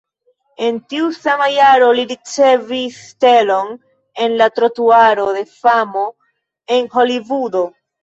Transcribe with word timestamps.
En 0.67 0.77
tiu 0.93 1.11
sama 1.17 1.49
jaro 1.55 1.89
li 1.99 2.05
ricevis 2.13 2.97
stelon 3.11 3.71
en 4.27 4.37
la 4.43 4.51
Trotuaro 4.59 5.29
de 5.41 5.47
famo 5.63 6.11
en 6.81 6.95
Holivudo. 6.99 7.67